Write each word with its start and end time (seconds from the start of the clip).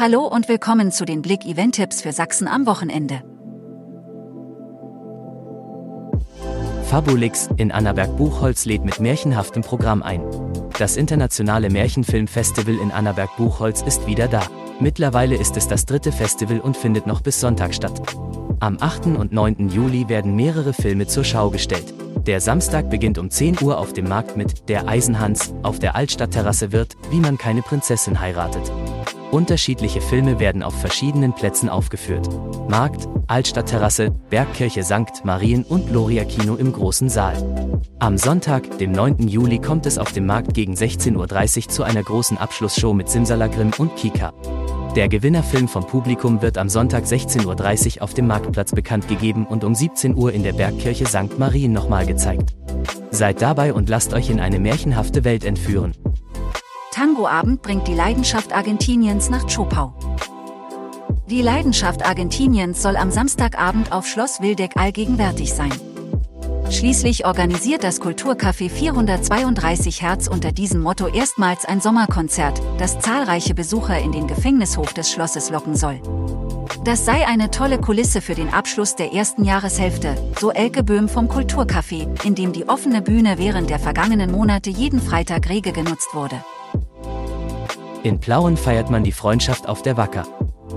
Hallo 0.00 0.20
und 0.20 0.48
willkommen 0.48 0.92
zu 0.92 1.04
den 1.04 1.22
Blick 1.22 1.44
Event 1.44 1.74
Tipps 1.74 2.02
für 2.02 2.12
Sachsen 2.12 2.46
am 2.46 2.66
Wochenende. 2.66 3.20
Fabulix 6.84 7.48
in 7.56 7.72
Annaberg-Buchholz 7.72 8.64
lädt 8.64 8.84
mit 8.84 9.00
märchenhaftem 9.00 9.62
Programm 9.62 10.04
ein. 10.04 10.22
Das 10.78 10.96
internationale 10.96 11.68
Märchenfilmfestival 11.68 12.76
in 12.76 12.92
Annaberg-Buchholz 12.92 13.82
ist 13.82 14.06
wieder 14.06 14.28
da. 14.28 14.46
Mittlerweile 14.78 15.34
ist 15.34 15.56
es 15.56 15.66
das 15.66 15.84
dritte 15.84 16.12
Festival 16.12 16.60
und 16.60 16.76
findet 16.76 17.08
noch 17.08 17.20
bis 17.20 17.40
Sonntag 17.40 17.74
statt. 17.74 18.00
Am 18.60 18.76
8. 18.80 19.06
und 19.06 19.32
9. 19.32 19.68
Juli 19.68 20.08
werden 20.08 20.36
mehrere 20.36 20.74
Filme 20.74 21.08
zur 21.08 21.24
Schau 21.24 21.50
gestellt. 21.50 21.92
Der 22.24 22.40
Samstag 22.40 22.88
beginnt 22.88 23.18
um 23.18 23.30
10 23.30 23.60
Uhr 23.62 23.78
auf 23.78 23.94
dem 23.94 24.08
Markt 24.08 24.36
mit 24.36 24.68
Der 24.68 24.86
Eisenhans, 24.86 25.52
auf 25.64 25.80
der 25.80 25.96
Altstadtterrasse 25.96 26.70
wird, 26.70 26.96
wie 27.10 27.18
man 27.18 27.36
keine 27.36 27.62
Prinzessin 27.62 28.20
heiratet. 28.20 28.70
Unterschiedliche 29.30 30.00
Filme 30.00 30.40
werden 30.40 30.62
auf 30.62 30.74
verschiedenen 30.80 31.34
Plätzen 31.34 31.68
aufgeführt. 31.68 32.26
Markt, 32.68 33.06
Altstadtterrasse, 33.26 34.10
Bergkirche 34.30 34.82
St. 34.82 35.24
Marien 35.24 35.64
und 35.64 35.88
Gloria 35.88 36.24
Kino 36.24 36.54
im 36.54 36.72
großen 36.72 37.10
Saal. 37.10 37.36
Am 37.98 38.16
Sonntag, 38.16 38.78
dem 38.78 38.92
9. 38.92 39.28
Juli, 39.28 39.58
kommt 39.58 39.84
es 39.84 39.98
auf 39.98 40.12
dem 40.12 40.24
Markt 40.24 40.54
gegen 40.54 40.72
16.30 40.72 41.64
Uhr 41.64 41.68
zu 41.68 41.82
einer 41.82 42.02
großen 42.02 42.38
Abschlussshow 42.38 42.94
mit 42.94 43.10
Simsalagrim 43.10 43.72
und 43.76 43.96
Kika. 43.96 44.32
Der 44.96 45.08
Gewinnerfilm 45.08 45.68
vom 45.68 45.86
Publikum 45.86 46.40
wird 46.40 46.56
am 46.56 46.70
Sonntag 46.70 47.04
16.30 47.04 47.98
Uhr 47.98 48.02
auf 48.02 48.14
dem 48.14 48.26
Marktplatz 48.26 48.72
bekannt 48.72 49.08
gegeben 49.08 49.46
und 49.46 49.62
um 49.62 49.74
17 49.74 50.16
Uhr 50.16 50.32
in 50.32 50.42
der 50.42 50.54
Bergkirche 50.54 51.04
St. 51.04 51.38
Marien 51.38 51.72
nochmal 51.72 52.06
gezeigt. 52.06 52.54
Seid 53.10 53.42
dabei 53.42 53.74
und 53.74 53.90
lasst 53.90 54.14
euch 54.14 54.30
in 54.30 54.40
eine 54.40 54.58
märchenhafte 54.58 55.24
Welt 55.24 55.44
entführen. 55.44 55.92
Tangoabend 56.92 57.62
bringt 57.62 57.86
die 57.86 57.94
Leidenschaft 57.94 58.52
Argentiniens 58.52 59.30
nach 59.30 59.46
Chopau. 59.46 59.92
Die 61.28 61.42
Leidenschaft 61.42 62.04
Argentiniens 62.04 62.82
soll 62.82 62.96
am 62.96 63.10
Samstagabend 63.10 63.92
auf 63.92 64.06
Schloss 64.06 64.40
Wildeck 64.40 64.76
allgegenwärtig 64.76 65.52
sein. 65.52 65.72
Schließlich 66.70 67.26
organisiert 67.26 67.84
das 67.84 68.00
Kulturcafé 68.00 68.70
432 68.70 70.02
Hertz 70.02 70.28
unter 70.28 70.52
diesem 70.52 70.80
Motto 70.80 71.06
erstmals 71.06 71.64
ein 71.64 71.80
Sommerkonzert, 71.80 72.60
das 72.78 72.98
zahlreiche 73.00 73.54
Besucher 73.54 73.98
in 73.98 74.12
den 74.12 74.26
Gefängnishof 74.26 74.92
des 74.92 75.10
Schlosses 75.10 75.50
locken 75.50 75.76
soll. 75.76 76.00
Das 76.84 77.04
sei 77.04 77.26
eine 77.26 77.50
tolle 77.50 77.78
Kulisse 77.78 78.20
für 78.20 78.34
den 78.34 78.52
Abschluss 78.52 78.96
der 78.96 79.12
ersten 79.12 79.44
Jahreshälfte, 79.44 80.16
so 80.38 80.50
Elke 80.50 80.82
Böhm 80.82 81.08
vom 81.08 81.28
Kulturcafé, 81.28 82.06
in 82.24 82.34
dem 82.34 82.52
die 82.52 82.68
offene 82.68 83.02
Bühne 83.02 83.38
während 83.38 83.70
der 83.70 83.78
vergangenen 83.78 84.30
Monate 84.30 84.70
jeden 84.70 85.00
Freitag 85.00 85.48
rege 85.48 85.72
genutzt 85.72 86.14
wurde. 86.14 86.42
In 88.04 88.20
Plauen 88.20 88.56
feiert 88.56 88.90
man 88.90 89.02
die 89.02 89.12
Freundschaft 89.12 89.68
auf 89.68 89.82
der 89.82 89.96
Wacker. 89.96 90.26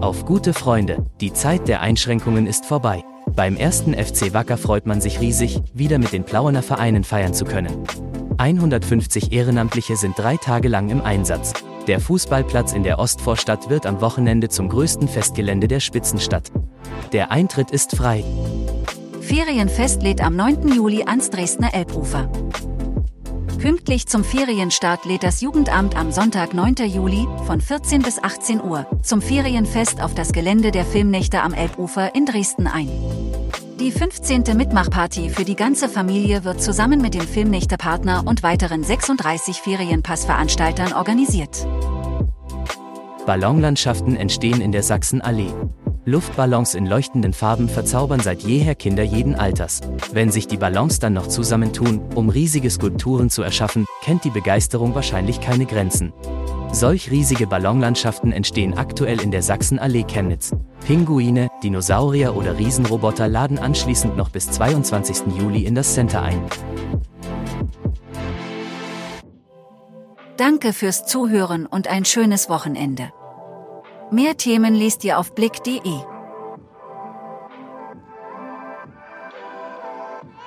Auf 0.00 0.24
gute 0.24 0.54
Freunde, 0.54 1.04
die 1.20 1.32
Zeit 1.32 1.66
der 1.66 1.80
Einschränkungen 1.80 2.46
ist 2.46 2.64
vorbei. 2.64 3.02
Beim 3.34 3.56
ersten 3.56 3.94
FC 3.94 4.32
Wacker 4.32 4.56
freut 4.56 4.86
man 4.86 5.00
sich 5.00 5.20
riesig, 5.20 5.60
wieder 5.74 5.98
mit 5.98 6.12
den 6.12 6.24
Plauener 6.24 6.62
Vereinen 6.62 7.02
feiern 7.02 7.34
zu 7.34 7.44
können. 7.44 7.84
150 8.38 9.32
Ehrenamtliche 9.32 9.96
sind 9.96 10.16
drei 10.16 10.36
Tage 10.36 10.68
lang 10.68 10.90
im 10.90 11.02
Einsatz. 11.02 11.54
Der 11.88 11.98
Fußballplatz 11.98 12.72
in 12.72 12.84
der 12.84 13.00
Ostvorstadt 13.00 13.68
wird 13.68 13.84
am 13.84 14.00
Wochenende 14.00 14.48
zum 14.48 14.68
größten 14.68 15.08
Festgelände 15.08 15.66
der 15.66 15.80
Spitzenstadt. 15.80 16.52
Der 17.12 17.32
Eintritt 17.32 17.72
ist 17.72 17.96
frei. 17.96 18.22
Ferienfest 19.20 20.02
lädt 20.02 20.22
am 20.22 20.36
9. 20.36 20.68
Juli 20.68 21.02
ans 21.04 21.30
Dresdner 21.30 21.74
Elbufer. 21.74 22.30
Pünktlich 23.58 24.06
zum 24.06 24.22
Ferienstart 24.22 25.04
lädt 25.04 25.24
das 25.24 25.40
Jugendamt 25.40 25.96
am 25.96 26.12
Sonntag 26.12 26.54
9. 26.54 26.76
Juli 26.86 27.26
von 27.44 27.60
14 27.60 28.02
bis 28.02 28.22
18 28.22 28.62
Uhr 28.62 28.86
zum 29.02 29.20
Ferienfest 29.20 30.00
auf 30.00 30.14
das 30.14 30.32
Gelände 30.32 30.70
der 30.70 30.84
Filmnächte 30.84 31.42
am 31.42 31.52
Elbufer 31.52 32.14
in 32.14 32.24
Dresden 32.24 32.68
ein. 32.68 32.88
Die 33.80 33.90
15. 33.90 34.44
Mitmachparty 34.56 35.30
für 35.30 35.44
die 35.44 35.56
ganze 35.56 35.88
Familie 35.88 36.44
wird 36.44 36.62
zusammen 36.62 37.00
mit 37.00 37.14
dem 37.14 37.26
Filmnächte-Partner 37.26 38.22
und 38.26 38.44
weiteren 38.44 38.84
36 38.84 39.60
Ferienpassveranstaltern 39.60 40.92
organisiert. 40.92 41.66
Ballonlandschaften 43.26 44.14
entstehen 44.14 44.60
in 44.60 44.70
der 44.70 44.84
Sachsenallee. 44.84 45.52
Luftballons 46.08 46.74
in 46.74 46.86
leuchtenden 46.86 47.34
Farben 47.34 47.68
verzaubern 47.68 48.20
seit 48.20 48.42
jeher 48.42 48.74
Kinder 48.74 49.02
jeden 49.02 49.34
Alters. 49.34 49.82
Wenn 50.12 50.30
sich 50.30 50.46
die 50.46 50.56
Ballons 50.56 51.00
dann 51.00 51.12
noch 51.12 51.26
zusammentun, 51.26 52.00
um 52.14 52.30
riesige 52.30 52.70
Skulpturen 52.70 53.28
zu 53.28 53.42
erschaffen, 53.42 53.84
kennt 54.02 54.24
die 54.24 54.30
Begeisterung 54.30 54.94
wahrscheinlich 54.94 55.40
keine 55.40 55.66
Grenzen. 55.66 56.14
Solch 56.72 57.10
riesige 57.10 57.46
Ballonlandschaften 57.46 58.32
entstehen 58.32 58.76
aktuell 58.76 59.20
in 59.20 59.30
der 59.30 59.42
Sachsenallee 59.42 60.04
Chemnitz. 60.04 60.54
Pinguine, 60.86 61.48
Dinosaurier 61.62 62.34
oder 62.34 62.58
Riesenroboter 62.58 63.28
laden 63.28 63.58
anschließend 63.58 64.16
noch 64.16 64.30
bis 64.30 64.50
22. 64.50 65.36
Juli 65.38 65.64
in 65.64 65.74
das 65.74 65.92
Center 65.92 66.22
ein. 66.22 66.40
Danke 70.38 70.72
fürs 70.72 71.04
Zuhören 71.04 71.66
und 71.66 71.88
ein 71.88 72.04
schönes 72.04 72.48
Wochenende. 72.48 73.10
Mehr 74.10 74.36
Themen 74.38 74.74
liest 74.74 75.04
ihr 75.04 75.18
auf 75.18 75.34
blick.de. 75.34 76.17